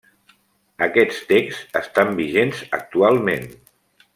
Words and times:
Aquests 0.85 1.19
texts 1.33 1.77
estan 1.81 2.17
vigents 2.21 2.65
actualment. 2.79 3.47